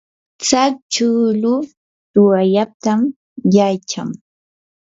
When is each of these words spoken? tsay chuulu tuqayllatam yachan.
tsay 0.41 0.71
chuulu 0.93 1.53
tuqayllatam 2.13 3.01
yachan. 3.55 4.09